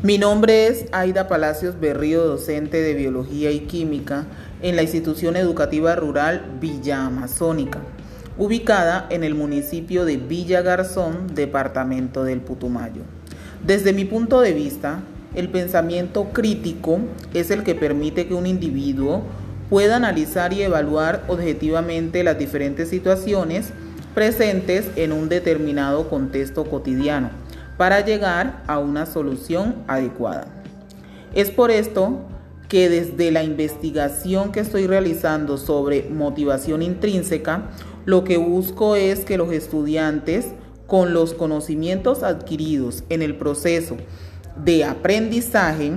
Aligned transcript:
Mi 0.00 0.16
nombre 0.16 0.68
es 0.68 0.84
Aida 0.92 1.26
Palacios 1.26 1.80
Berrío, 1.80 2.24
docente 2.24 2.80
de 2.80 2.94
Biología 2.94 3.50
y 3.50 3.62
Química 3.62 4.26
en 4.62 4.76
la 4.76 4.82
institución 4.82 5.34
educativa 5.34 5.96
rural 5.96 6.44
Villa 6.60 7.04
Amazónica, 7.04 7.80
ubicada 8.38 9.08
en 9.10 9.24
el 9.24 9.34
municipio 9.34 10.04
de 10.04 10.16
Villa 10.16 10.62
Garzón, 10.62 11.34
departamento 11.34 12.22
del 12.22 12.40
Putumayo. 12.40 13.02
Desde 13.66 13.92
mi 13.92 14.04
punto 14.04 14.40
de 14.40 14.52
vista, 14.52 15.00
el 15.34 15.48
pensamiento 15.48 16.26
crítico 16.32 17.00
es 17.34 17.50
el 17.50 17.64
que 17.64 17.74
permite 17.74 18.28
que 18.28 18.34
un 18.34 18.46
individuo 18.46 19.24
pueda 19.68 19.96
analizar 19.96 20.52
y 20.52 20.62
evaluar 20.62 21.24
objetivamente 21.26 22.22
las 22.22 22.38
diferentes 22.38 22.88
situaciones 22.88 23.70
presentes 24.14 24.86
en 24.94 25.10
un 25.10 25.28
determinado 25.28 26.08
contexto 26.08 26.66
cotidiano 26.66 27.47
para 27.78 28.04
llegar 28.04 28.62
a 28.66 28.78
una 28.78 29.06
solución 29.06 29.76
adecuada. 29.86 30.48
Es 31.32 31.50
por 31.50 31.70
esto 31.70 32.18
que 32.68 32.90
desde 32.90 33.30
la 33.30 33.44
investigación 33.44 34.52
que 34.52 34.60
estoy 34.60 34.86
realizando 34.86 35.56
sobre 35.56 36.10
motivación 36.10 36.82
intrínseca, 36.82 37.70
lo 38.04 38.24
que 38.24 38.36
busco 38.36 38.96
es 38.96 39.20
que 39.20 39.38
los 39.38 39.52
estudiantes, 39.52 40.48
con 40.86 41.14
los 41.14 41.32
conocimientos 41.32 42.22
adquiridos 42.22 43.04
en 43.08 43.22
el 43.22 43.36
proceso 43.36 43.96
de 44.62 44.84
aprendizaje, 44.84 45.92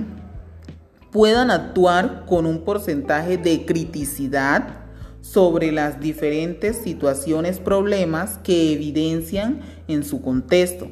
puedan 1.11 1.49
actuar 1.49 2.25
con 2.25 2.45
un 2.45 2.59
porcentaje 2.59 3.37
de 3.37 3.65
criticidad 3.65 4.77
sobre 5.21 5.71
las 5.71 5.99
diferentes 5.99 6.77
situaciones, 6.77 7.59
problemas 7.59 8.37
que 8.43 8.71
evidencian 8.73 9.61
en 9.87 10.03
su 10.03 10.21
contexto 10.21 10.89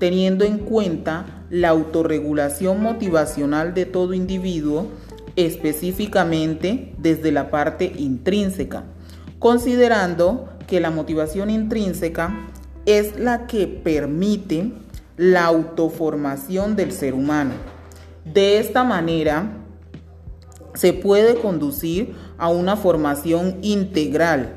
teniendo 0.00 0.44
en 0.44 0.58
cuenta 0.58 1.44
la 1.50 1.68
autorregulación 1.68 2.82
motivacional 2.82 3.74
de 3.74 3.84
todo 3.84 4.14
individuo, 4.14 4.88
específicamente 5.36 6.94
desde 6.98 7.30
la 7.30 7.50
parte 7.50 7.92
intrínseca, 7.98 8.84
considerando 9.38 10.48
que 10.66 10.80
la 10.80 10.90
motivación 10.90 11.50
intrínseca 11.50 12.48
es 12.86 13.18
la 13.18 13.46
que 13.46 13.66
permite 13.66 14.72
la 15.18 15.44
autoformación 15.44 16.76
del 16.76 16.92
ser 16.92 17.12
humano. 17.12 17.52
De 18.24 18.58
esta 18.58 18.84
manera, 18.84 19.52
se 20.74 20.94
puede 20.94 21.34
conducir 21.34 22.14
a 22.38 22.48
una 22.48 22.76
formación 22.76 23.58
integral 23.60 24.54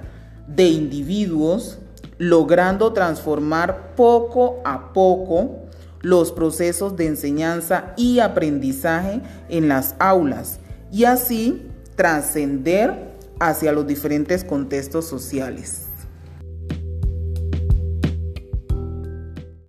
de 0.47 0.67
individuos 0.67 1.79
logrando 2.17 2.93
transformar 2.93 3.95
poco 3.95 4.61
a 4.65 4.93
poco 4.93 5.59
los 6.01 6.31
procesos 6.31 6.95
de 6.97 7.07
enseñanza 7.07 7.93
y 7.95 8.19
aprendizaje 8.19 9.21
en 9.49 9.67
las 9.67 9.95
aulas 9.99 10.59
y 10.91 11.05
así 11.05 11.69
trascender 11.95 13.13
hacia 13.39 13.71
los 13.71 13.87
diferentes 13.87 14.43
contextos 14.43 15.05
sociales. 15.05 15.87